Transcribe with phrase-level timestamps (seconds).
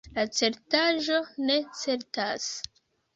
[0.17, 1.19] La certaĵo
[1.49, 2.49] ne certas.